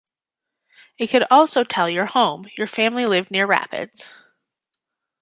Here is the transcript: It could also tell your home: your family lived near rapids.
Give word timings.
It 0.97 1.11
could 1.11 1.25
also 1.29 1.63
tell 1.63 1.87
your 1.87 2.07
home: 2.07 2.47
your 2.57 2.65
family 2.65 3.05
lived 3.05 3.29
near 3.29 3.45
rapids. 3.45 4.09